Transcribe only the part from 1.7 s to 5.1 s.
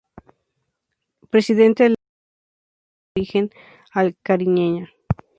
de la Denominación de Origen Cariñena.